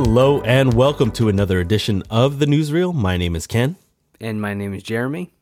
[0.00, 2.94] Hello and welcome to another edition of the Newsreel.
[2.94, 3.74] My name is Ken.
[4.20, 5.32] And my name is Jeremy.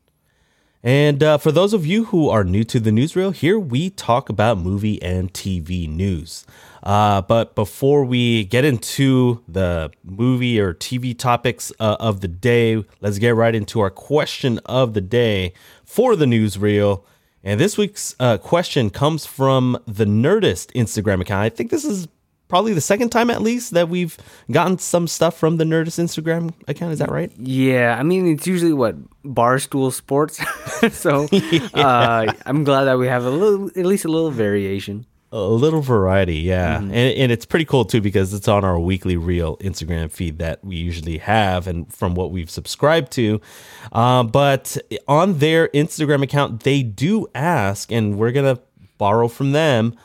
[0.81, 4.29] And uh, for those of you who are new to the newsreel, here we talk
[4.29, 6.43] about movie and TV news.
[6.81, 12.83] Uh, but before we get into the movie or TV topics uh, of the day,
[12.99, 15.53] let's get right into our question of the day
[15.85, 17.03] for the newsreel.
[17.43, 21.43] And this week's uh, question comes from the Nerdist Instagram account.
[21.43, 22.07] I think this is
[22.47, 24.17] probably the second time at least that we've
[24.51, 26.93] gotten some stuff from the Nerdist Instagram account.
[26.93, 27.31] Is that right?
[27.37, 30.39] Yeah, I mean it's usually what barstool sports.
[30.95, 31.27] so
[31.73, 35.05] uh, I'm glad that we have a little, at least a little variation.
[35.29, 39.17] A little variety, yeah, and, and it's pretty cool too because it's on our weekly
[39.17, 43.41] reel Instagram feed that we usually have, and from what we've subscribed to.
[43.91, 48.57] Uh, but on their Instagram account, they do ask, and we're gonna
[48.97, 49.97] borrow from them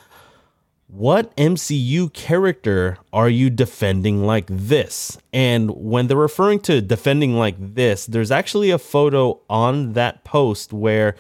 [0.93, 5.17] what MCU character are you defending like this?
[5.33, 10.70] And when they're referring to defending like this, there's actually a photo on that post
[10.70, 11.17] where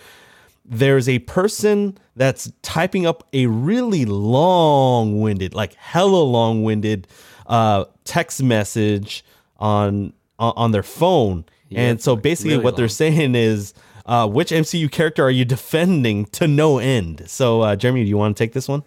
[0.66, 7.08] there's a person that's typing up a really long winded, like hella long winded
[7.46, 9.24] uh, text message
[9.58, 11.46] on on their phone.
[11.74, 13.72] and so basically really what they're saying is
[14.04, 17.22] uh, which MCU character are you defending to no end?
[17.26, 18.82] So uh, Jeremy, do you want to take this one?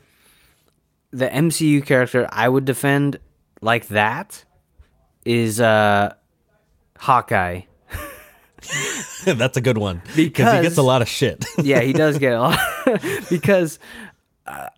[1.15, 3.19] The MCU character I would defend
[3.61, 4.43] like that
[5.23, 6.13] is uh,
[6.97, 7.61] Hawkeye.
[9.25, 11.45] That's a good one because he gets a lot of shit.
[11.63, 12.59] Yeah, he does get a lot
[13.29, 13.79] because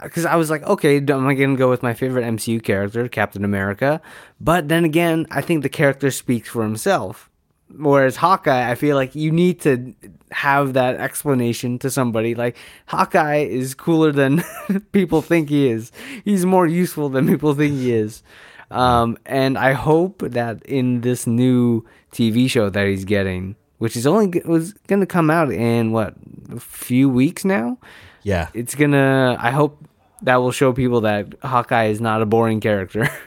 [0.03, 3.43] because I was like, okay, am I gonna go with my favorite MCU character, Captain
[3.43, 3.99] America?
[4.39, 7.31] But then again, I think the character speaks for himself.
[7.75, 9.93] Whereas Hawkeye, I feel like you need to
[10.31, 12.33] have that explanation to somebody.
[12.35, 12.55] Like
[12.87, 14.43] Hawkeye is cooler than
[14.91, 15.91] people think he is.
[16.23, 18.23] He's more useful than people think he is.
[18.71, 24.05] Um, and I hope that in this new TV show that he's getting, which is
[24.05, 26.15] only was going to come out in what
[26.51, 27.77] a few weeks now,
[28.23, 29.37] yeah, it's gonna.
[29.39, 29.87] I hope
[30.21, 33.07] that will show people that Hawkeye is not a boring character.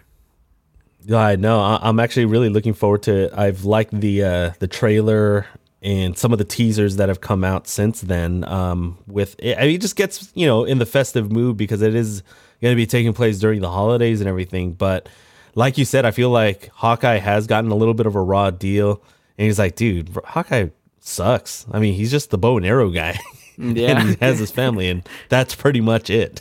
[1.05, 1.61] Yeah, I know.
[1.61, 3.25] I- I'm actually really looking forward to.
[3.27, 3.33] It.
[3.34, 5.47] I've liked the uh, the trailer
[5.83, 8.44] and some of the teasers that have come out since then.
[8.44, 11.81] Um, with it, I mean, it just gets you know in the festive mood because
[11.83, 12.22] it is
[12.60, 14.72] going to be taking place during the holidays and everything.
[14.72, 15.09] But
[15.55, 18.50] like you said, I feel like Hawkeye has gotten a little bit of a raw
[18.50, 19.03] deal,
[19.39, 20.69] and he's like, dude, Hawkeye
[21.00, 21.65] sucks.
[21.72, 23.19] I mean, he's just the bow and arrow guy.
[23.62, 23.99] Yeah.
[24.00, 26.41] and he has his family, and that's pretty much it.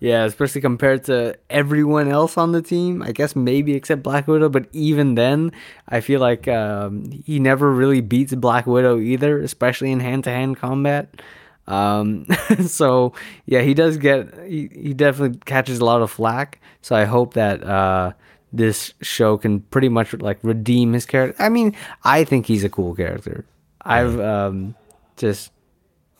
[0.00, 3.02] Yeah, especially compared to everyone else on the team.
[3.02, 5.52] I guess maybe except Black Widow, but even then,
[5.88, 10.30] I feel like um, he never really beats Black Widow either, especially in hand to
[10.30, 11.20] hand combat.
[11.66, 12.26] Um,
[12.66, 13.12] so
[13.46, 16.60] yeah, he does get he, he definitely catches a lot of flack.
[16.80, 18.12] So I hope that uh,
[18.52, 21.42] this show can pretty much like redeem his character.
[21.42, 23.44] I mean, I think he's a cool character.
[23.82, 24.76] I've um,
[25.16, 25.50] just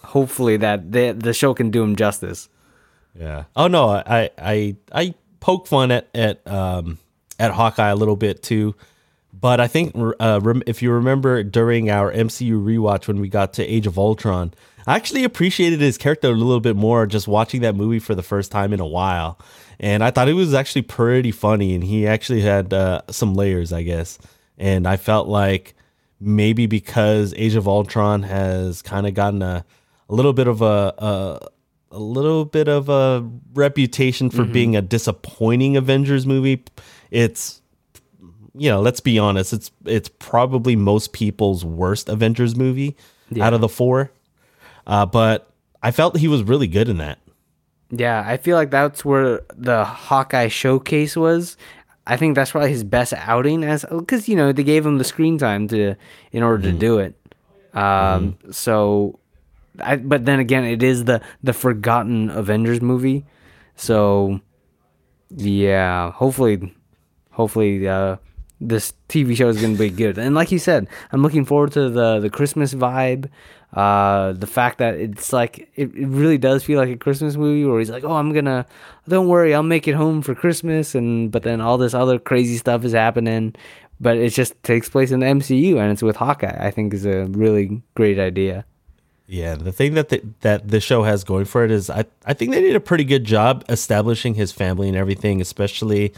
[0.03, 2.49] hopefully that the the show can do him justice.
[3.19, 3.45] Yeah.
[3.57, 6.99] Oh no, I I I poke fun at at um
[7.39, 8.75] at Hawkeye a little bit too,
[9.33, 13.53] but I think uh, rem- if you remember during our MCU rewatch when we got
[13.55, 14.53] to Age of Ultron,
[14.87, 18.23] I actually appreciated his character a little bit more just watching that movie for the
[18.23, 19.39] first time in a while,
[19.81, 23.73] and I thought it was actually pretty funny, and he actually had uh, some layers,
[23.73, 24.19] I guess,
[24.59, 25.75] and I felt like
[26.21, 29.65] maybe because Age of Ultron has kind of gotten a
[30.11, 31.49] a little bit of a, a
[31.91, 36.65] a little bit of a reputation for being a disappointing Avengers movie.
[37.11, 37.63] It's
[38.55, 42.97] you know, let's be honest, it's it's probably most people's worst Avengers movie
[43.41, 44.11] out of the four.
[44.87, 45.51] Uh, but
[45.83, 47.19] I felt he was really good in that.
[47.91, 51.57] Yeah, I feel like that's where the Hawkeye showcase was.
[52.07, 55.05] I think that's probably his best outing as because you know they gave him the
[55.05, 55.95] screen time to
[56.33, 57.15] in order to do it.
[57.75, 59.21] Um, so,
[59.81, 63.25] I but then again, it is the the forgotten Avengers movie.
[63.77, 64.41] So,
[65.31, 66.75] yeah, hopefully,
[67.31, 68.17] hopefully, uh,
[68.61, 70.19] this TV show is going to be good.
[70.19, 73.31] And like you said, I'm looking forward to the the Christmas vibe.
[73.75, 77.65] Uh, the fact that it's like it, it really does feel like a Christmas movie
[77.65, 78.67] where he's like, "Oh, I'm gonna,
[79.07, 82.57] don't worry, I'll make it home for Christmas," and but then all this other crazy
[82.57, 83.55] stuff is happening.
[84.01, 86.57] But it just takes place in the MCU and it's with Hawkeye.
[86.59, 88.65] I think is a really great idea.
[89.31, 92.33] Yeah, the thing that the, that the show has going for it is I, I
[92.33, 96.15] think they did a pretty good job establishing his family and everything, especially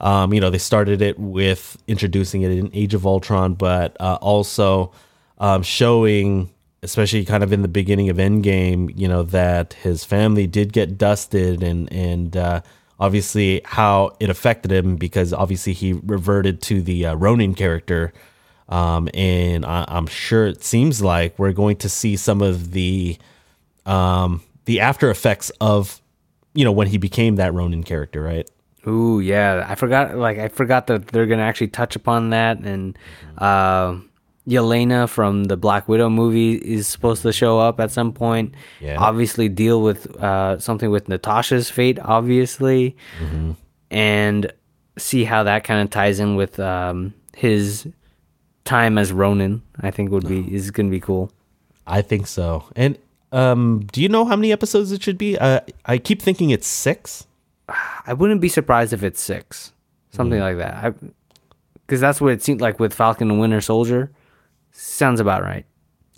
[0.00, 4.18] um, you know, they started it with introducing it in Age of Ultron, but uh,
[4.20, 4.92] also
[5.38, 6.50] um, showing
[6.82, 10.96] especially kind of in the beginning of Endgame, you know, that his family did get
[10.96, 12.60] dusted and and uh,
[12.98, 18.12] obviously how it affected him because obviously he reverted to the uh, Ronin character.
[18.68, 23.16] Um, and I, I'm sure it seems like we're going to see some of the
[23.84, 26.00] um, the after effects of
[26.54, 28.48] you know when he became that Ronin character, right?
[28.86, 29.64] Ooh, yeah.
[29.68, 30.16] I forgot.
[30.16, 32.98] Like I forgot that they're gonna actually touch upon that, and
[33.38, 33.96] uh,
[34.48, 38.54] Yelena from the Black Widow movie is supposed to show up at some point.
[38.80, 38.96] Yeah.
[38.98, 43.52] Obviously, deal with uh, something with Natasha's fate, obviously, mm-hmm.
[43.90, 44.52] and
[44.98, 47.88] see how that kind of ties in with um, his
[48.66, 49.62] time as Ronin.
[49.80, 51.32] I think would be is gonna be cool.
[51.86, 52.64] I think so.
[52.74, 52.98] And
[53.32, 55.38] um, do you know how many episodes it should be?
[55.38, 57.26] Uh, I keep thinking it's six.
[58.06, 59.72] I wouldn't be surprised if it's six,
[60.10, 60.94] something like that.
[61.86, 64.10] Because that's what it seemed like with Falcon and Winter Soldier.
[64.72, 65.64] Sounds about right.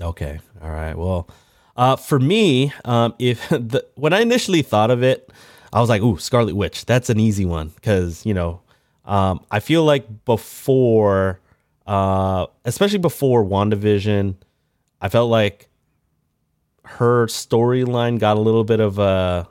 [0.00, 0.40] Okay.
[0.62, 0.96] All right.
[0.96, 1.28] Well,
[1.76, 5.30] uh, for me, um, if the when I initially thought of it,
[5.72, 8.60] I was like, "Ooh, Scarlet Witch." That's an easy one because you know,
[9.04, 11.40] um, I feel like before,
[11.88, 14.36] uh, especially before Wandavision,
[15.00, 15.70] I felt like
[16.84, 19.48] her storyline got a little bit of a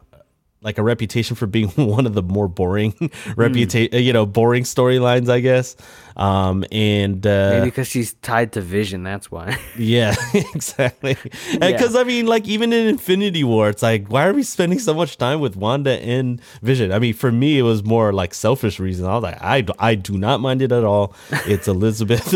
[0.62, 2.94] like a reputation for being one of the more boring
[3.36, 5.76] reputation, you know, boring storylines, I guess.
[6.16, 9.04] Um, and uh, Maybe because she's tied to Vision.
[9.04, 9.58] That's why.
[9.78, 11.16] yeah, exactly.
[11.60, 14.96] Because I mean, like even in Infinity War, it's like, why are we spending so
[14.96, 16.92] much time with Wanda and Vision?
[16.92, 19.08] I mean, for me, it was more like selfish reasons.
[19.08, 21.14] I was like, I, I do not mind it at all.
[21.46, 22.34] It's Elizabeth,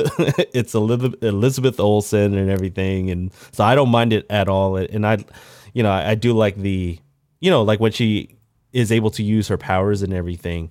[0.53, 4.75] it's Elizabeth, Elizabeth Olsen and everything, and so I don't mind it at all.
[4.77, 5.25] And I,
[5.73, 6.99] you know, I, I do like the,
[7.41, 8.37] you know, like when she
[8.71, 10.69] is able to use her powers and everything.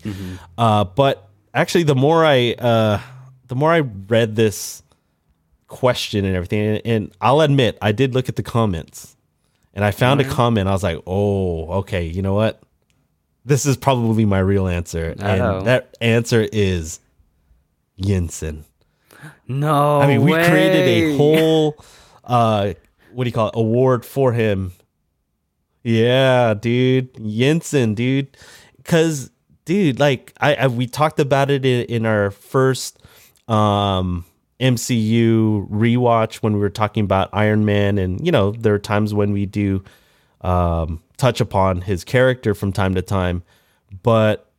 [0.56, 3.00] Uh, but actually, the more I, uh,
[3.49, 4.82] the more I read this
[5.70, 6.61] question and everything.
[6.61, 9.17] And, and I'll admit, I did look at the comments
[9.72, 10.69] and I found a comment.
[10.69, 12.62] I was like, oh, okay, you know what?
[13.44, 15.14] This is probably my real answer.
[15.19, 15.58] Uh-oh.
[15.58, 17.00] And that answer is
[17.99, 18.64] Yinsen.
[19.49, 20.00] no.
[20.00, 21.82] I mean, we created a whole,
[22.25, 22.75] uh,
[23.12, 24.73] what do you call it, award for him.
[25.82, 27.12] Yeah, dude.
[27.15, 28.37] Yinsen, dude.
[28.85, 29.31] Cause,
[29.65, 32.99] dude, like I, I we talked about it in, in our first
[33.49, 34.25] um
[34.59, 39.15] MCU rewatch when we were talking about Iron Man, and you know, there are times
[39.15, 39.82] when we do
[40.43, 43.43] um touch upon his character from time to time.
[44.03, 44.50] But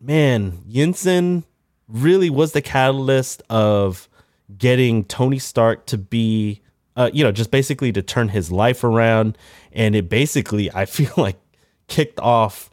[0.00, 1.44] man, Yinsen
[1.88, 4.08] really was the catalyst of
[4.56, 6.62] getting Tony Stark to be,
[6.96, 9.38] uh, you know, just basically to turn his life around.
[9.72, 11.38] And it basically, I feel like,
[11.90, 12.70] kicked off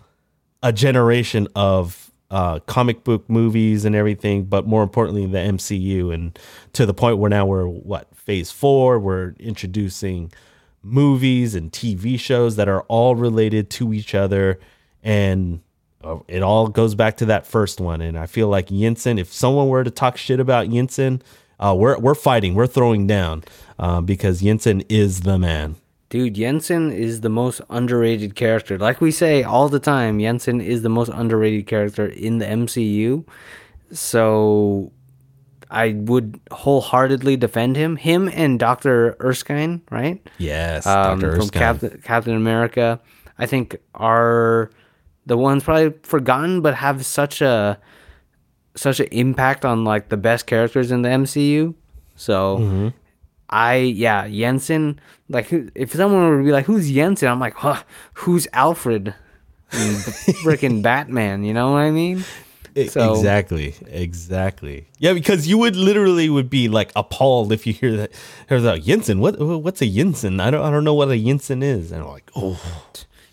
[0.63, 6.13] a generation of uh, comic book movies and everything, but more importantly, the MCU.
[6.13, 6.37] And
[6.73, 10.31] to the point where now we're, what, phase four, we're introducing
[10.83, 14.59] movies and TV shows that are all related to each other.
[15.03, 15.61] And
[16.03, 18.01] uh, it all goes back to that first one.
[18.01, 21.21] And I feel like Yinsen, if someone were to talk shit about Yinsen,
[21.59, 23.43] uh, we're we're fighting, we're throwing down,
[23.79, 25.75] uh, because Yinsen is the man.
[26.09, 28.77] Dude, Yinsen is the most underrated character.
[28.77, 33.25] Like we say all the time, Yinsen is the most underrated character in the MCU.
[33.91, 34.91] So
[35.69, 37.97] I would wholeheartedly defend him.
[37.97, 39.17] Him and Dr.
[39.19, 40.25] Erskine, right?
[40.37, 41.31] Yes, um, Dr.
[41.31, 41.59] from Erskine.
[41.59, 43.01] Captain, Captain America,
[43.37, 44.71] I think are
[45.25, 47.79] the ones probably forgotten, but have such a
[48.77, 51.73] such an impact on like the best characters in the MCU.
[52.15, 52.87] So Mm-hmm.
[53.49, 54.97] I yeah Yinsen
[55.29, 57.81] like if someone would be like who's Yinsen I'm like huh,
[58.13, 59.13] who's Alfred
[59.71, 62.23] freaking Batman you know what I mean
[62.89, 64.85] so- exactly, exactly.
[64.99, 68.11] Yeah, because you would literally would be like appalled if you hear that.
[68.49, 69.17] Hear that Yinsen?
[69.17, 69.39] What?
[69.39, 70.39] What's a Yinsen?
[70.39, 70.61] I don't.
[70.61, 71.91] I don't know what a Yinsen is.
[71.91, 72.61] And I'm like, oh,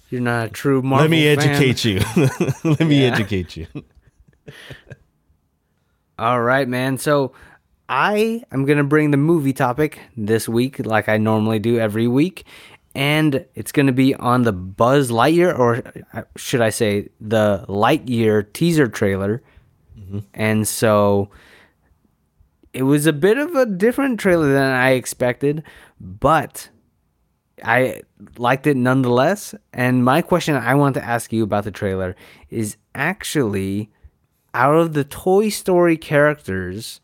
[0.09, 1.47] you're not a true Marvel let me fan.
[1.47, 2.01] educate you.
[2.65, 3.11] let me Yeah.
[3.13, 3.67] educate you.
[6.19, 6.99] All right, man.
[6.99, 7.33] So
[7.89, 12.07] I am going to bring the movie topic this week, like I normally do every
[12.07, 12.45] week.
[12.95, 17.65] And it's going to be on the Buzz Lightyear, or uh, should I say, the
[17.69, 19.43] Lightyear teaser trailer.
[20.33, 21.31] And so
[22.73, 25.65] it was a bit of a different trailer than I expected,
[26.01, 26.69] but
[27.65, 28.03] I
[28.37, 29.55] liked it nonetheless.
[29.73, 32.15] And my question I want to ask you about the trailer
[32.51, 33.91] is actually
[34.55, 37.01] out of the Toy Story characters,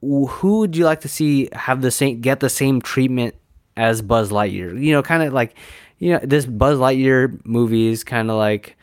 [0.00, 3.34] who would you like to see have the same get the same treatment
[3.76, 4.80] as Buzz Lightyear?
[4.80, 5.56] You know, kind of like
[5.98, 8.76] you know this Buzz Lightyear movie is kind of like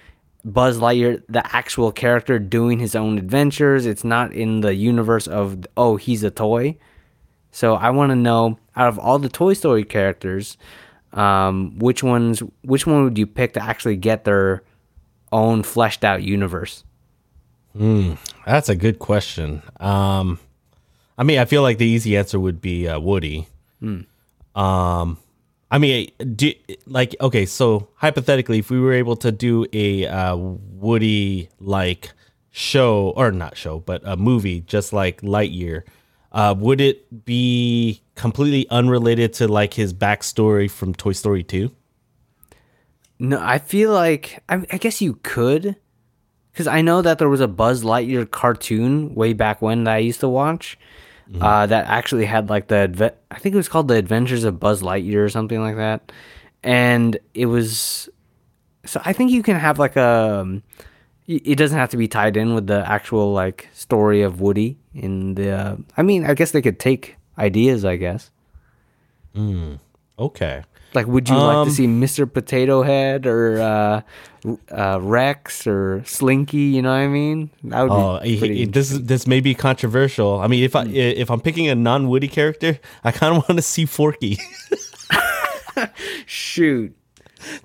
[0.44, 3.86] Buzz Lightyear, the actual character doing his own adventures.
[3.86, 6.78] It's not in the universe of oh he's a toy.
[7.52, 10.58] So I want to know out of all the Toy Story characters,
[11.14, 14.64] um, which ones which one would you pick to actually get their
[15.32, 16.84] own fleshed out universe?
[18.46, 19.62] That's a good question.
[19.80, 20.39] Um,
[21.18, 23.48] I mean, I feel like the easy answer would be uh, Woody.
[24.56, 25.18] Um,
[25.72, 26.53] I mean, do,
[26.86, 32.12] like okay, so hypothetically, if we were able to do a uh, Woody like
[32.51, 35.84] show or not show, but a movie just like Lightyear,
[36.32, 41.72] uh, would it be completely unrelated to like his backstory from Toy Story Two?
[43.18, 45.75] No, I feel like I, I guess you could,
[46.54, 49.98] because I know that there was a Buzz Lightyear cartoon way back when that I
[49.98, 50.78] used to watch.
[51.42, 54.60] Uh, that actually had like the adve- I think it was called the Adventures of
[54.60, 56.12] Buzz Lightyear or something like that,
[56.64, 58.08] and it was.
[58.86, 60.42] So I think you can have like a.
[60.42, 60.64] um,
[61.26, 65.36] It doesn't have to be tied in with the actual like story of Woody in
[65.36, 65.50] the.
[65.52, 67.86] Uh, I mean, I guess they could take ideas.
[67.86, 68.30] I guess.
[70.20, 70.64] Okay.
[70.94, 72.32] Like, would you like Um, to see Mr.
[72.32, 74.02] Potato Head or uh,
[74.72, 76.58] uh, Rex or Slinky?
[76.76, 77.50] You know what I mean?
[77.64, 80.40] That would Oh, be he- this is this may be controversial.
[80.40, 83.58] I mean, if I if I'm picking a non Woody character, I kind of want
[83.58, 84.38] to see Forky.
[86.28, 86.96] Shoot,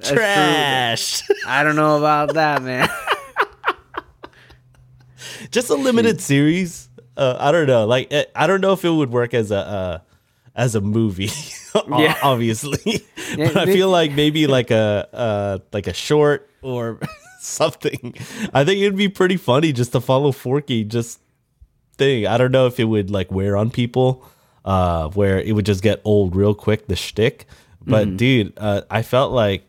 [0.00, 1.22] Trash.
[1.46, 2.88] I don't know about that, man.
[5.50, 6.88] Just a limited series.
[7.16, 7.84] Uh, I don't know.
[7.86, 9.98] Like eh, I don't know if it would work as a uh,
[10.58, 11.30] as a movie.
[11.86, 12.16] Yeah.
[12.22, 13.06] obviously.
[13.36, 16.98] Yeah, but I feel like maybe like a uh, like a short or
[17.40, 18.14] something.
[18.54, 20.82] I think it'd be pretty funny just to follow Forky.
[20.82, 21.20] Just
[21.98, 22.26] thing.
[22.26, 24.24] I don't know if it would like wear on people,
[24.64, 26.88] uh, where it would just get old real quick.
[26.88, 27.44] The shtick,
[27.84, 29.67] but dude, uh, I felt like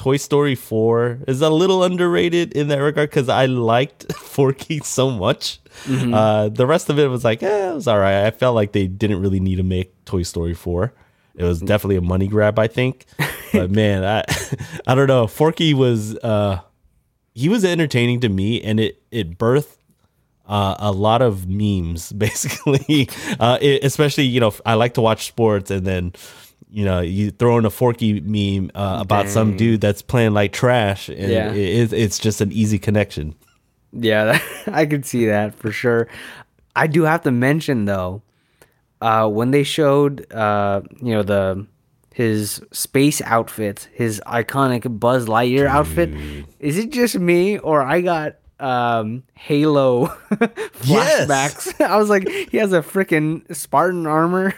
[0.00, 5.10] Toy Story 4 is a little underrated in that regard because I liked Forky so
[5.10, 5.58] much.
[5.86, 8.24] Uh, the rest of it was like, eh, it was all right.
[8.24, 10.94] I felt like they didn't really need to make Toy Story 4.
[11.34, 13.04] It was definitely a money grab, I think.
[13.52, 14.24] But man, I
[14.86, 15.26] I don't know.
[15.26, 16.60] Forky was uh
[17.34, 19.76] he was entertaining to me and it it birthed
[20.46, 25.26] uh, a lot of memes basically uh, it, especially you know i like to watch
[25.26, 26.12] sports and then
[26.68, 30.52] you know you throw in a forky meme uh, about some dude that's playing like
[30.52, 31.52] trash and Yeah.
[31.52, 33.34] it, it, it's just an easy connection
[33.92, 36.06] yeah, that, I could see that for sure.
[36.76, 38.22] I do have to mention though,
[39.00, 41.66] uh, when they showed, uh, you know, the
[42.14, 46.10] his space outfit, his iconic Buzz Lightyear outfit,
[46.60, 51.80] is it just me or I got um Halo flashbacks?
[51.84, 54.54] I was like, he has a freaking Spartan armor.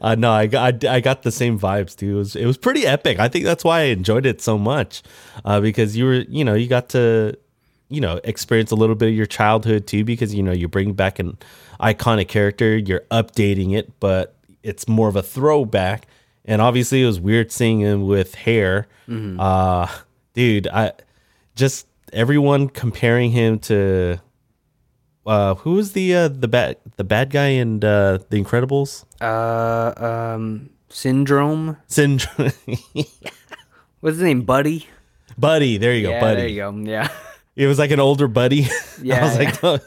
[0.00, 2.56] Uh, no I got I, I got the same vibes too it was, it was
[2.56, 3.18] pretty epic.
[3.18, 5.02] I think that's why i enjoyed it so much
[5.44, 7.36] uh, because you were you know you got to
[7.88, 10.92] you know experience a little bit of your childhood too because you know you bring
[10.92, 11.36] back an
[11.80, 16.06] iconic character you're updating it but it's more of a throwback.
[16.44, 18.86] And obviously it was weird seeing him with hair.
[19.40, 19.86] Uh
[20.34, 20.92] dude i
[21.54, 24.18] just everyone comparing him to
[25.24, 29.92] uh who was the uh the bad the bad guy in uh the incredibles uh,
[30.34, 31.76] um, Syndrome.
[31.86, 32.52] syndrome
[34.00, 34.42] What's his name?
[34.42, 34.86] Buddy.
[35.38, 36.70] buddy there you go yeah, buddy there you go.
[36.90, 37.08] Yeah.
[37.56, 38.66] it was like an older buddy
[39.02, 39.78] Yeah, i was like oh.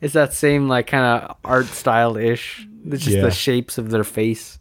[0.00, 2.66] It's that same like kind of art style ish.
[2.86, 3.22] It's just Yeah.
[3.22, 4.55] the shapes of their face.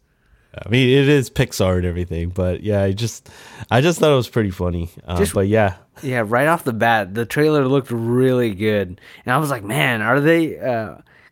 [0.66, 3.30] I mean, it is Pixar and everything, but yeah, I just,
[3.72, 4.90] I just thought it was pretty funny.
[5.08, 9.34] Uh, Just- but yeah, Yeah, right off the bat, the trailer looked really good, and
[9.34, 10.50] I was like, man, are they?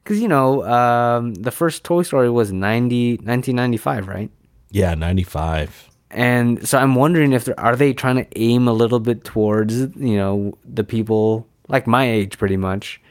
[0.04, 4.30] Because you know, um, the first Toy Story was 90, 1995, right?
[4.72, 5.90] yeah, ninety five.
[6.10, 9.76] And so I'm wondering if they're, are they trying to aim a little bit towards
[9.96, 13.02] you know the people like my age, pretty much,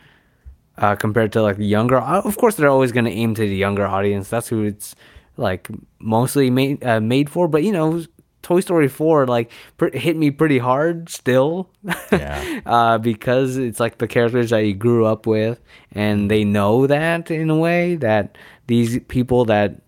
[0.78, 1.96] uh, compared to like the younger.
[1.98, 4.28] uh, Of course, they're always going to aim to the younger audience.
[4.28, 4.94] That's who it's
[5.36, 7.48] like mostly made uh, made for.
[7.48, 8.04] But you know,
[8.42, 11.70] Toy Story four like pr- hit me pretty hard still.
[12.12, 12.60] Yeah.
[12.66, 15.60] uh, because it's like the characters that you grew up with,
[15.92, 18.36] and they know that in a way that
[18.66, 19.80] these people that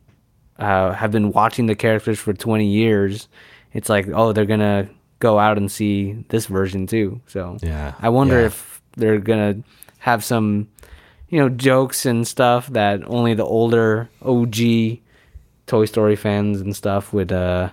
[0.58, 3.28] uh, have been watching the characters for 20 years,
[3.74, 7.20] it's like, oh, they're gonna go out and see this version too.
[7.26, 8.46] So Yeah, I wonder yeah.
[8.46, 9.56] if they're gonna
[9.98, 10.68] have some,
[11.28, 14.56] you know, jokes and stuff that only the older OG
[15.66, 17.70] Toy Story fans and stuff would uh,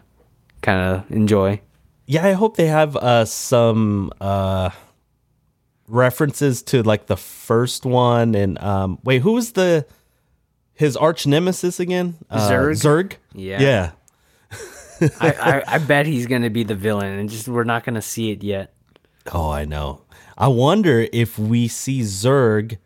[0.62, 1.62] kind of enjoy.
[2.06, 4.72] Yeah, I hope they have uh, some uh,
[5.88, 8.36] references to like the first one.
[8.36, 9.86] And um, wait, who was the
[10.74, 12.16] his arch nemesis again?
[12.30, 12.82] Uh, Zerg.
[12.82, 13.14] Zurg.
[13.34, 13.62] Yeah.
[13.62, 13.92] Yeah.
[15.20, 18.32] I, I, I bet he's gonna be the villain, and just we're not gonna see
[18.32, 18.74] it yet.
[19.34, 20.02] Oh, I know.
[20.38, 22.78] I wonder if we see Zurg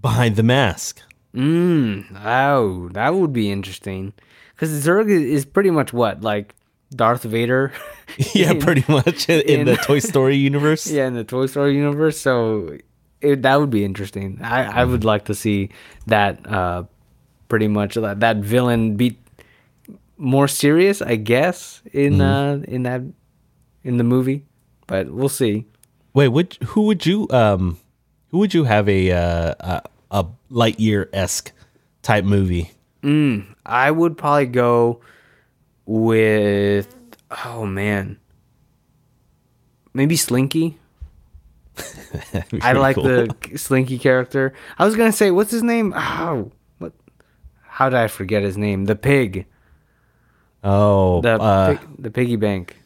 [0.00, 1.00] behind the mask.
[1.34, 4.12] Mm, oh, that would be interesting.
[4.54, 6.54] Because Zurg is pretty much what like
[6.94, 7.72] Darth Vader.
[8.34, 10.86] yeah, in- pretty much in, in the Toy Story universe.
[10.86, 12.18] yeah, in the Toy Story universe.
[12.18, 12.78] So
[13.20, 14.40] it, that would be interesting.
[14.42, 15.70] I, I would like to see
[16.06, 16.44] that.
[16.46, 16.84] Uh,
[17.48, 19.16] pretty much that that villain be
[20.18, 23.00] more serious, I guess, in uh in that
[23.82, 24.44] in the movie.
[24.86, 25.64] But we'll see.
[26.12, 27.78] Wait, would who would you um
[28.30, 31.52] who would you have a uh, a, a Lightyear esque
[32.02, 32.72] type movie?
[33.64, 35.00] I would probably go
[35.86, 36.94] with
[37.44, 38.18] oh man.
[39.94, 40.78] Maybe Slinky.
[42.62, 43.04] I like cool.
[43.04, 44.52] the Slinky character.
[44.78, 45.92] I was gonna say, what's his name?
[45.96, 46.92] Oh, what?
[47.62, 48.86] How did I forget his name?
[48.86, 49.46] The pig.
[50.64, 52.76] oh The uh, pig, the piggy bank.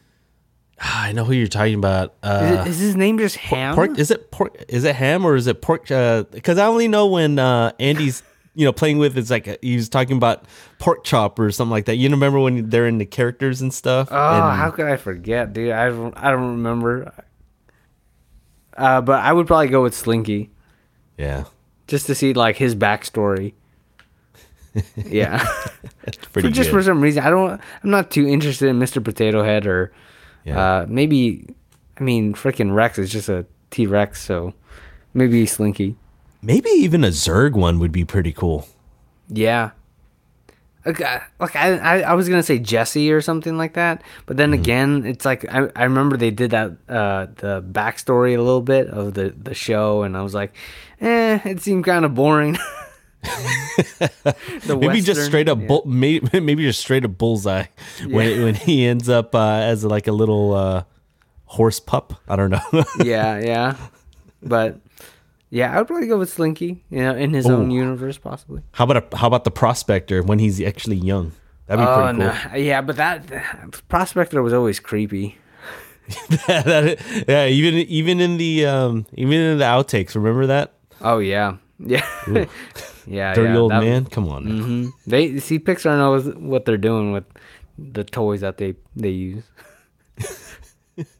[0.85, 2.13] I know who you're talking about.
[2.23, 3.73] Is, Uh, it, is his name just Ham?
[3.75, 5.83] pork is it pork is it ham or is it pork?
[5.87, 8.21] Because I only know when uh, Andy's
[8.53, 10.43] you know playing with it's like a, he was talking about
[10.79, 11.95] pork chop or something like that.
[11.95, 14.09] You remember when they're in the characters and stuff?
[14.11, 15.71] Oh, And- how could I forget, dude?
[15.71, 17.13] I don't, I don't remember.
[18.75, 20.49] Uh, but I would probably go with Slinky
[21.17, 21.43] yeah,
[21.87, 23.53] just to see like his backstory.
[25.05, 25.37] yeah,
[26.31, 26.71] for just good.
[26.71, 27.61] for some reason, I don't.
[27.83, 29.03] I'm not too interested in Mr.
[29.03, 29.93] Potato Head or
[30.45, 30.59] Yeah.
[30.59, 31.47] uh, maybe.
[31.97, 34.53] I mean, freaking Rex is just a T Rex, so
[35.13, 35.95] maybe Slinky.
[36.41, 38.67] Maybe even a Zurg one would be pretty cool.
[39.29, 39.71] Yeah.
[40.85, 44.35] Like, I- like I, I, I was gonna say Jesse or something like that, but
[44.35, 48.61] then again, it's like I, I remember they did that uh, the backstory a little
[48.61, 50.53] bit of the, the show, and I was like,
[50.99, 52.57] eh, it seemed kind of boring.
[54.67, 55.67] Maybe just straight up, yeah.
[55.67, 57.65] bull, maybe, maybe just straight up bullseye
[58.07, 60.83] when when he ends up uh, as like a little uh,
[61.45, 62.13] horse pup.
[62.27, 62.61] I don't know.
[63.03, 63.75] yeah, yeah,
[64.41, 64.79] but
[65.49, 68.61] yeah, I would probably go with Slinky, you know, in his own universe, possibly.
[68.73, 71.31] how about a, how about the prospector when he's actually young?
[71.67, 72.51] That'd be Oh pretty cool.
[72.51, 73.25] no, yeah, but that
[73.89, 75.37] Prospector was always creepy.
[76.47, 81.57] That- yeah, even even in the um even in the outtakes, remember that Oh yeah,
[81.79, 82.05] yeah,
[83.05, 83.33] yeah.
[83.33, 84.05] dirty yeah, old man?
[84.05, 84.45] Come on.
[84.45, 84.63] now.
[84.63, 87.25] hmm They see Pixar knows what they're doing with
[87.77, 89.43] the toys that they they use.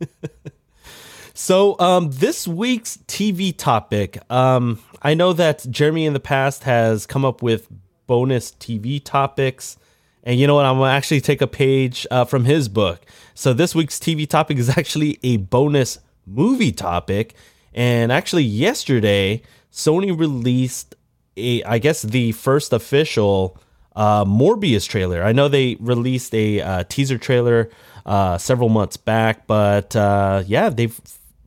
[1.36, 7.08] So, um, this week's TV topic, um, I know that Jeremy in the past has
[7.08, 7.68] come up with
[8.06, 9.78] bonus TV topics,
[10.24, 10.66] and you know what?
[10.66, 13.04] I'm gonna actually take a page uh, from his book.
[13.34, 17.34] So, this week's TV topic is actually a bonus movie topic,
[17.74, 19.42] and actually, yesterday
[19.72, 20.96] Sony released
[21.38, 23.58] a, I guess, the first official
[23.96, 25.24] uh, Morbius trailer.
[25.24, 27.70] I know they released a uh, teaser trailer
[28.06, 31.00] uh, several months back, but uh, yeah, they've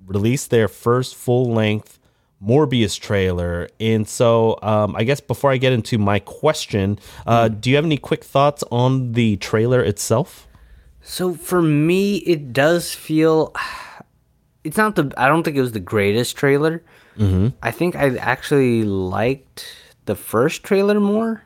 [0.06, 1.98] released their first full length
[2.44, 3.68] Morbius trailer.
[3.80, 7.84] And so, um, I guess before I get into my question, uh, do you have
[7.84, 10.46] any quick thoughts on the trailer itself?
[11.02, 13.54] So for me, it does feel.
[14.64, 15.14] It's not the.
[15.16, 16.82] I don't think it was the greatest trailer.
[17.18, 17.48] Mm-hmm.
[17.62, 19.66] I think I actually liked
[20.06, 21.42] the first trailer more.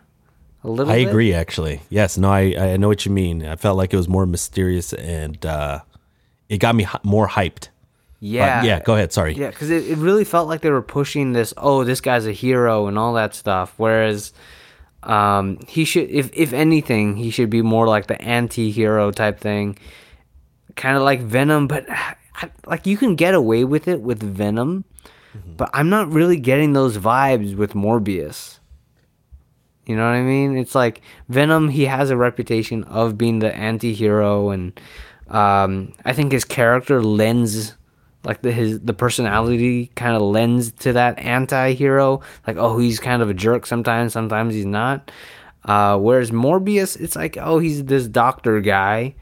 [0.63, 0.93] A little.
[0.93, 1.09] I bit.
[1.09, 1.81] agree, actually.
[1.89, 3.47] Yes, no, I, I know what you mean.
[3.47, 5.81] I felt like it was more mysterious and uh,
[6.51, 7.69] it got me more hyped.
[8.23, 8.63] Yeah.
[8.63, 9.13] yeah, go ahead.
[9.13, 9.35] Sorry.
[9.35, 11.55] Yeah, because it, it really felt like they were pushing this.
[11.57, 13.73] Oh, this guy's a hero and all that stuff.
[13.79, 14.35] Whereas,
[15.03, 19.79] um, he should, if if anything, he should be more like the anti-hero type thing,
[20.77, 21.67] kind of like Venom.
[21.67, 21.87] But
[22.67, 24.85] like you can get away with it with Venom,
[25.57, 28.59] but I'm not really getting those vibes with Morbius.
[29.87, 30.57] You know what I mean?
[30.57, 31.69] It's like Venom.
[31.69, 34.79] He has a reputation of being the anti-hero, and
[35.29, 37.75] um, I think his character lends,
[38.23, 42.21] like the his the personality kind of lends to that anti-hero.
[42.47, 44.13] Like, oh, he's kind of a jerk sometimes.
[44.13, 45.11] Sometimes he's not.
[45.65, 49.15] Uh, whereas Morbius, it's like, oh, he's this doctor guy,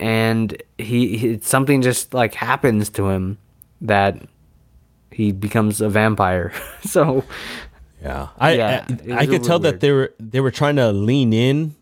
[0.00, 3.38] and he, he something just like happens to him
[3.80, 4.20] that
[5.16, 6.52] he becomes a vampire.
[6.84, 7.24] so
[8.02, 10.76] Yeah, I Yeah, I, it I could tell really that they were they were trying
[10.76, 11.74] to lean in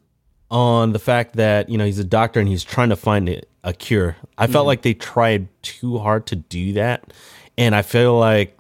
[0.51, 3.43] on the fact that you know he's a doctor and he's trying to find a,
[3.65, 4.17] a cure.
[4.39, 4.69] I felt mm.
[4.69, 7.13] like they tried too hard to do that,
[7.59, 8.57] and I feel like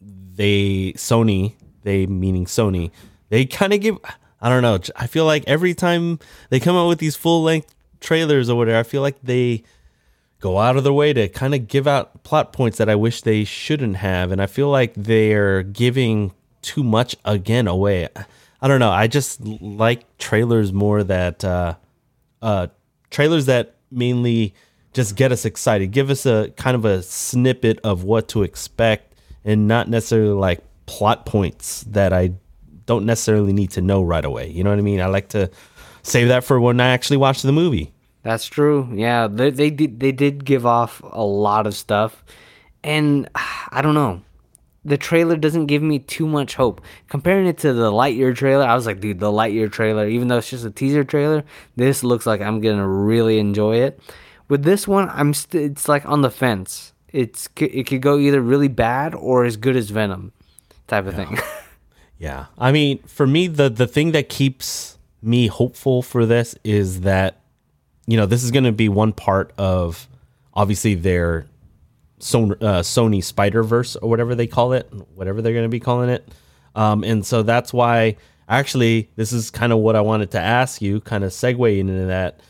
[0.00, 2.90] they Sony they meaning Sony
[3.28, 3.98] they kind of give
[4.40, 4.78] I don't know.
[4.96, 6.18] I feel like every time
[6.50, 9.62] they come out with these full length trailers or whatever, I feel like they
[10.46, 13.22] go out of their way to kind of give out plot points that I wish
[13.22, 14.30] they shouldn't have.
[14.30, 16.32] And I feel like they're giving
[16.62, 18.08] too much again away.
[18.62, 18.92] I don't know.
[18.92, 21.74] I just like trailers more that, uh,
[22.42, 22.68] uh,
[23.10, 24.54] trailers that mainly
[24.92, 29.16] just get us excited, give us a kind of a snippet of what to expect
[29.44, 32.34] and not necessarily like plot points that I
[32.86, 34.48] don't necessarily need to know right away.
[34.48, 35.00] You know what I mean?
[35.00, 35.50] I like to
[36.04, 37.92] save that for when I actually watch the movie.
[38.26, 38.90] That's true.
[38.92, 42.24] Yeah, they, they did they did give off a lot of stuff,
[42.82, 43.28] and
[43.70, 44.22] I don't know.
[44.84, 46.80] The trailer doesn't give me too much hope.
[47.08, 50.38] Comparing it to the Lightyear trailer, I was like, dude, the Lightyear trailer, even though
[50.38, 51.44] it's just a teaser trailer,
[51.76, 54.00] this looks like I'm gonna really enjoy it.
[54.48, 56.94] With this one, I'm st- it's like on the fence.
[57.12, 60.32] It's it could go either really bad or as good as Venom,
[60.88, 61.38] type of thing.
[62.18, 62.46] Yeah.
[62.56, 67.42] I mean, for me, the the thing that keeps me hopeful for this is that,
[68.06, 70.08] you know, this is going to be one part of
[70.54, 71.46] obviously their
[72.20, 75.80] Sony, uh, Sony Spider Verse or whatever they call it, whatever they're going to be
[75.80, 76.26] calling it.
[76.74, 78.16] Um, and so that's why,
[78.48, 82.06] actually, this is kind of what I wanted to ask you, kind of segue into
[82.06, 82.40] that.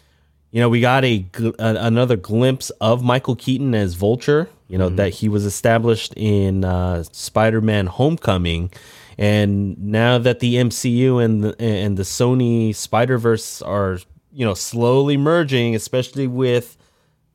[0.51, 4.49] You know, we got a, a another glimpse of Michael Keaton as Vulture.
[4.69, 8.73] You know that he was established in uh, Spider-Man: Homecoming,
[9.19, 13.99] and now that the MCU and the, and the Sony Spider Verse are
[14.37, 16.77] you know slowly merging, especially with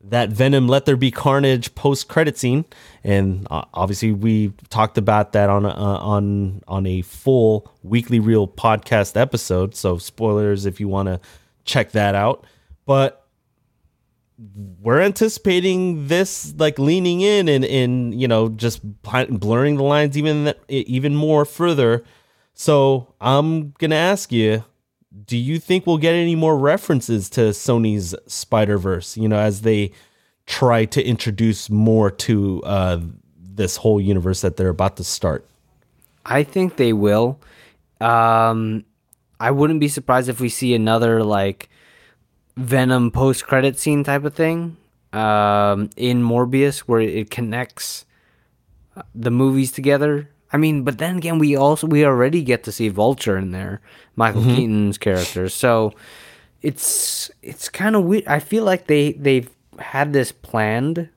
[0.03, 2.63] that Venom Let There Be Carnage post credit scene,
[3.03, 8.47] and uh, obviously we talked about that on uh, on on a full weekly reel
[8.47, 9.73] podcast episode.
[9.75, 11.19] So spoilers if you want to
[11.65, 12.45] check that out,
[12.85, 13.25] but
[14.79, 20.53] we're anticipating this like leaning in and and you know just blurring the lines even
[20.67, 22.03] even more further.
[22.53, 24.63] So I'm gonna ask you,
[25.25, 29.17] do you think we'll get any more references to Sony's Spider Verse?
[29.17, 29.91] You know, as they
[30.45, 32.99] try to introduce more to uh,
[33.37, 35.45] this whole universe that they're about to start.
[36.25, 37.39] I think they will.
[37.99, 38.85] Um,
[39.39, 41.69] I wouldn't be surprised if we see another like
[42.57, 44.77] Venom post credit scene type of thing
[45.13, 48.05] um, in Morbius where it connects
[48.95, 50.29] uh, the movies together.
[50.53, 53.81] I mean, but then again, we also we already get to see Vulture in there,
[54.15, 54.55] Michael mm-hmm.
[54.55, 55.49] Keaton's character.
[55.49, 55.93] So
[56.61, 58.27] it's it's kind of weird.
[58.27, 61.09] I feel like they they've had this planned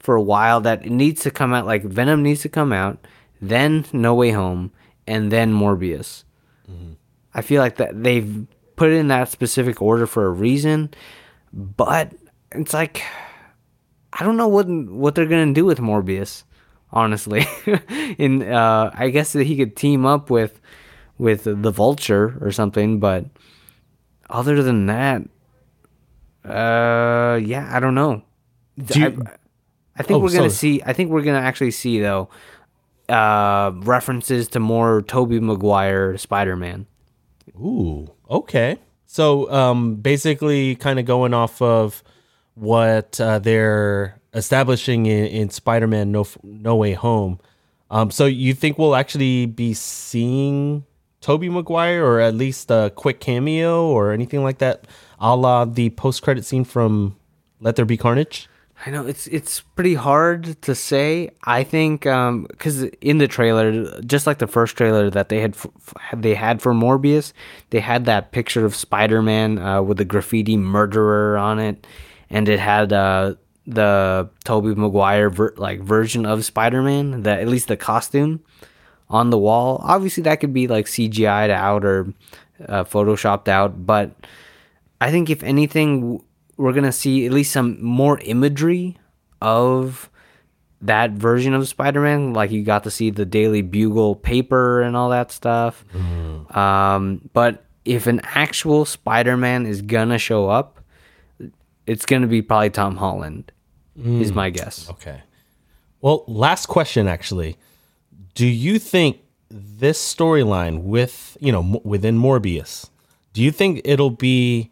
[0.00, 1.66] for a while that it needs to come out.
[1.66, 3.06] Like Venom needs to come out,
[3.40, 4.72] then No Way Home,
[5.06, 6.24] and then Morbius.
[6.70, 6.92] Mm-hmm.
[7.34, 10.94] I feel like that they've put it in that specific order for a reason.
[11.52, 12.12] But
[12.52, 13.02] it's like
[14.12, 16.44] I don't know what what they're gonna do with Morbius,
[16.92, 17.46] honestly.
[18.18, 20.60] In uh, I guess that he could team up with
[21.18, 23.26] with the Vulture or something, but
[24.28, 25.22] other than that,
[26.44, 28.22] uh, yeah, I don't know.
[28.78, 29.30] Do you, I,
[29.96, 30.82] I, think oh, we're gonna see.
[30.84, 32.28] I think we're gonna actually see though
[33.08, 36.86] uh, references to more Tobey Maguire Spider Man.
[37.56, 38.78] Ooh, okay.
[39.06, 42.02] So um, basically, kind of going off of
[42.54, 47.40] what uh, they're establishing in, in Spider-Man: No No Way Home.
[47.90, 50.84] Um, so you think we'll actually be seeing
[51.20, 54.86] Tobey Maguire, or at least a quick cameo, or anything like that,
[55.18, 57.16] a la the post-credit scene from
[57.60, 58.48] Let There Be Carnage?
[58.84, 61.30] I know it's it's pretty hard to say.
[61.44, 65.54] I think because um, in the trailer, just like the first trailer that they had
[65.54, 67.32] f- they had for Morbius,
[67.70, 71.86] they had that picture of Spider Man uh, with the graffiti murderer on it,
[72.28, 77.48] and it had uh, the Tobey Maguire ver- like version of Spider Man, that at
[77.48, 78.42] least the costume
[79.08, 79.80] on the wall.
[79.84, 82.12] Obviously, that could be like CGI'd out or
[82.66, 84.12] uh, photoshopped out, but
[85.00, 86.22] I think if anything
[86.56, 88.96] we're gonna see at least some more imagery
[89.42, 90.10] of
[90.82, 92.32] that version of Spider-Man.
[92.32, 95.84] Like you got to see the Daily Bugle paper and all that stuff.
[95.92, 96.56] Mm.
[96.56, 100.80] Um, but if an actual Spider-Man is gonna show up,
[101.86, 103.52] it's gonna be probably Tom Holland.
[103.98, 104.20] Mm.
[104.20, 104.90] Is my guess.
[104.90, 105.22] Okay.
[106.00, 107.56] Well, last question actually.
[108.34, 112.88] Do you think this storyline with you know within Morbius?
[113.32, 114.70] Do you think it'll be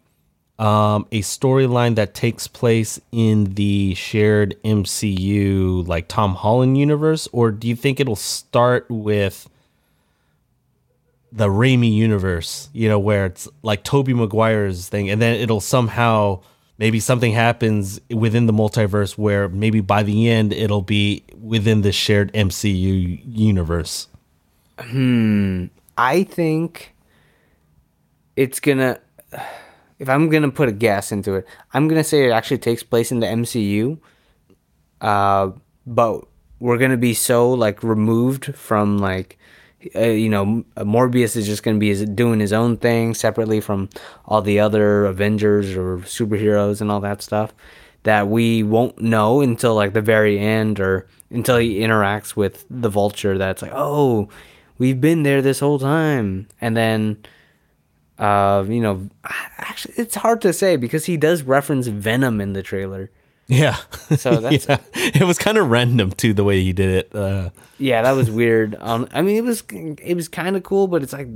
[0.57, 7.51] um, a storyline that takes place in the shared MCU, like Tom Holland universe, or
[7.51, 9.49] do you think it'll start with
[11.31, 12.69] the Raimi universe?
[12.73, 16.41] You know, where it's like Tobey Maguire's thing, and then it'll somehow
[16.77, 21.91] maybe something happens within the multiverse where maybe by the end it'll be within the
[21.91, 24.07] shared MCU universe.
[24.79, 25.65] Hmm.
[25.97, 26.93] I think
[28.35, 28.99] it's gonna
[29.99, 33.11] if I'm gonna put a guess into it, I'm gonna say it actually takes place
[33.11, 33.97] in the MCU.
[35.01, 35.51] Uh,
[35.85, 36.25] but
[36.59, 39.37] we're gonna be so like removed from like,
[39.95, 43.89] uh, you know, Morbius is just gonna be doing his own thing separately from
[44.25, 47.53] all the other Avengers or superheroes and all that stuff
[48.03, 52.89] that we won't know until like the very end or until he interacts with the
[52.89, 53.37] Vulture.
[53.37, 54.29] That's like, oh,
[54.77, 57.17] we've been there this whole time, and then
[58.17, 59.09] Uh, you know,
[59.57, 63.09] actually, it's hard to say because he does reference Venom in the trailer.
[63.47, 63.75] Yeah.
[64.17, 64.77] So that's- yeah.
[64.93, 67.15] It was kind of random too the way he did it.
[67.15, 68.75] Uh, Yeah, that was weird.
[68.79, 71.27] Um, I mean, it was it was kind of cool, but it's like,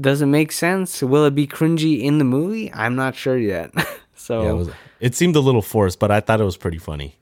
[0.00, 1.02] does it make sense?
[1.02, 2.72] Will it be cringy in the movie?
[2.72, 3.70] I'm not sure yet.
[4.16, 4.68] so yeah, it, was,
[5.00, 7.16] it seemed a little forced, but I thought it was pretty funny.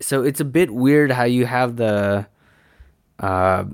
[0.00, 2.26] so it's a bit weird how you have the
[3.18, 3.64] uh,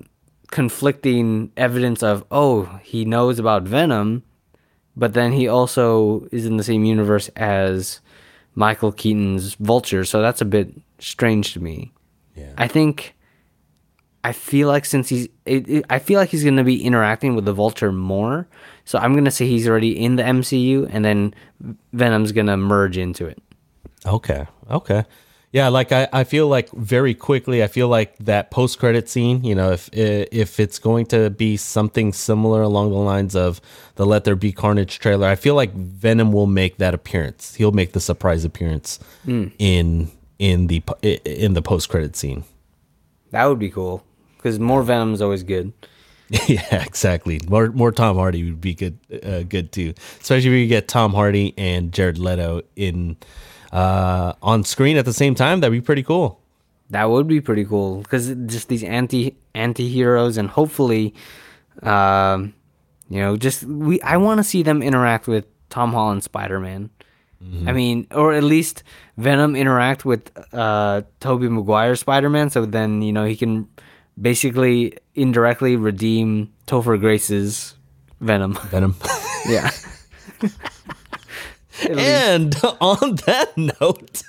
[0.51, 4.23] conflicting evidence of oh he knows about Venom,
[4.97, 8.01] but then he also is in the same universe as
[8.59, 10.05] Michael Keaton's Vulture.
[10.05, 11.93] So that's a bit strange to me.
[12.35, 12.53] Yeah.
[12.59, 13.15] I think
[14.25, 17.37] I feel like since he's it, it- I feel like he's going to be interacting
[17.37, 18.49] with the Vulture more.
[18.85, 21.35] So I'm going to say he's already in the MCU and then
[21.93, 23.41] Venom's going to merge into it.
[24.05, 24.47] Okay.
[24.71, 25.05] Okay.
[25.59, 29.43] Yeah, like I, I feel like very quickly, I feel like that post credit scene,
[29.43, 33.61] you know, if if it's going to be something similar along the lines of
[33.97, 37.57] the Let There Be Carnage trailer, I feel like Venom will make that appearance.
[37.57, 39.01] He'll make the surprise appearance
[39.59, 40.81] in in the
[41.25, 42.45] in the post credit scene.
[43.33, 44.05] That would be cool
[44.41, 45.73] cuz more Venom is always good.
[46.47, 47.41] yeah, exactly.
[47.49, 49.95] More more Tom Hardy would be good uh, good too.
[50.21, 53.17] Especially if you get Tom Hardy and Jared Leto in
[53.73, 56.41] uh on screen at the same time, that'd be pretty cool.
[56.91, 61.15] That would be pretty cool because just these anti anti heroes and hopefully,
[61.83, 62.55] um,
[63.11, 66.91] you know, just we I want to see them interact with Tom Holland Spider Man.
[67.69, 68.83] I mean, or at least
[69.17, 73.69] Venom interact with uh, Tobey Maguire Spider Man, so then you know he can
[74.21, 77.77] basically indirectly redeem Topher Grace's
[78.21, 78.55] Venom.
[78.71, 78.97] Venom.
[79.49, 79.71] yeah.
[81.87, 84.23] And on that note,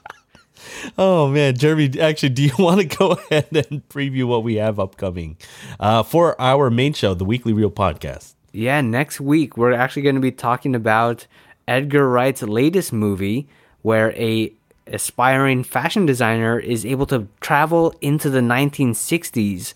[0.98, 4.78] oh man, Jeremy, actually, do you want to go ahead and preview what we have
[4.78, 5.36] upcoming
[5.80, 8.34] uh, for our main show, the Weekly Reel Podcast?
[8.52, 11.26] Yeah, next week we're actually going to be talking about
[11.68, 13.48] Edgar Wright's latest movie,
[13.82, 14.52] where a
[14.86, 19.74] aspiring fashion designer is able to travel into the 1960s,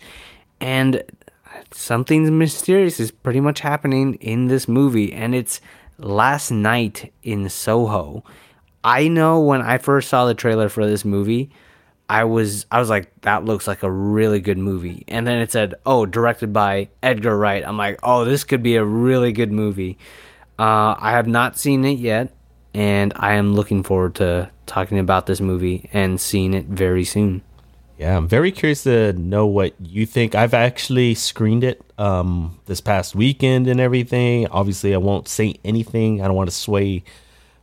[0.59, 1.03] and
[1.71, 5.59] something mysterious is pretty much happening in this movie, and it's
[6.01, 8.23] Last Night in Soho.
[8.83, 11.51] I know when I first saw the trailer for this movie,
[12.09, 15.05] I was I was like, that looks like a really good movie.
[15.07, 17.65] And then it said, oh, directed by Edgar Wright.
[17.65, 19.97] I'm like, oh, this could be a really good movie.
[20.59, 22.33] Uh, I have not seen it yet,
[22.73, 27.43] and I am looking forward to talking about this movie and seeing it very soon.
[27.97, 30.33] Yeah, I'm very curious to know what you think.
[30.33, 34.47] I've actually screened it um, this past weekend and everything.
[34.47, 36.21] Obviously, I won't say anything.
[36.21, 37.03] I don't want to sway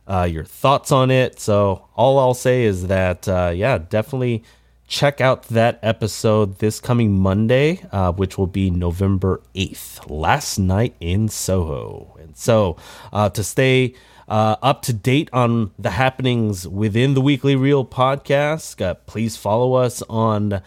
[0.07, 1.39] uh, your thoughts on it.
[1.39, 4.43] So all I'll say is that, uh, yeah, definitely
[4.87, 10.95] check out that episode this coming Monday, uh, which will be November 8th, last night
[10.99, 12.17] in Soho.
[12.19, 12.75] And so
[13.13, 13.93] uh, to stay
[14.29, 19.73] uh, up to date on the happenings within the Weekly Reel podcast, uh, please follow
[19.73, 20.61] us on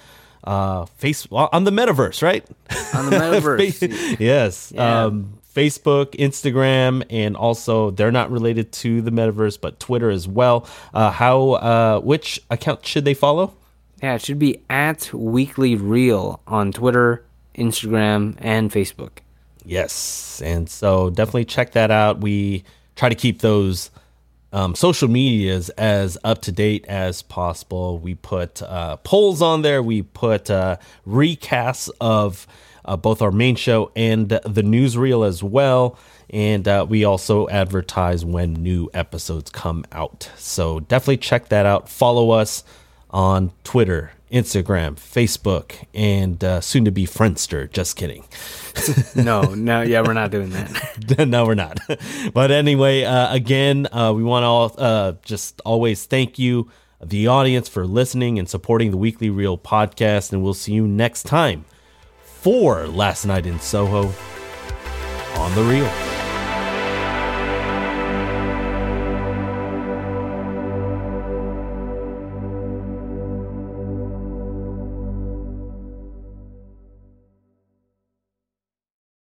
[0.45, 2.45] uh face on the metaverse right
[2.97, 4.19] On the metaverse.
[4.19, 5.05] yes Yeah.
[5.05, 10.67] um facebook instagram and also they're not related to the metaverse but twitter as well
[10.95, 13.55] uh how uh which account should they follow
[14.03, 19.19] yeah, it should be at Weekly Reel on Twitter, Instagram, and Facebook.
[19.65, 20.43] Yes.
[20.45, 22.21] And so definitely check that out.
[22.21, 22.65] We
[22.97, 23.91] try to keep those
[24.53, 27.99] um, social medias as up to date as possible.
[27.99, 30.77] We put uh, polls on there, we put uh,
[31.07, 32.47] recasts of
[32.85, 35.99] uh, both our main show and the newsreel as well.
[36.31, 40.31] And uh, we also advertise when new episodes come out.
[40.37, 41.89] So definitely check that out.
[41.89, 42.65] Follow us
[43.11, 47.71] on Twitter, Instagram, Facebook, and uh, soon to be Friendster.
[47.71, 48.25] Just kidding.
[49.15, 51.29] No, no, yeah, we're not doing that.
[51.29, 51.79] no, we're not.
[52.35, 56.71] but anyway, uh, again, uh, we want to all, uh, just always thank you,
[57.05, 60.33] the audience, for listening and supporting the Weekly Reel podcast.
[60.33, 61.67] And we'll see you next time
[62.25, 64.13] for Last Night in Soho
[65.37, 66.22] on the Reel.